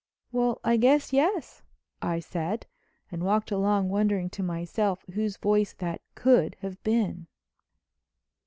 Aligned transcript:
"Well, 0.31 0.59
I 0.63 0.77
guess 0.77 1.13
yes," 1.13 1.61
I 2.01 2.21
said 2.21 2.65
and 3.11 3.23
walked 3.23 3.51
along 3.51 3.89
wondering 3.89 4.31
to 4.31 4.41
myself 4.41 5.05
whose 5.13 5.37
voice 5.37 5.73
that 5.73 6.01
could 6.15 6.55
have 6.61 6.81
been. 6.81 7.27